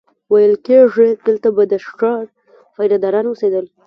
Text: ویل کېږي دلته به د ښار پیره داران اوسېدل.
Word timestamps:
ویل 0.31 0.53
کېږي 0.67 1.09
دلته 1.27 1.49
به 1.55 1.63
د 1.71 1.73
ښار 1.87 2.25
پیره 2.75 2.97
داران 3.03 3.25
اوسېدل. 3.29 3.65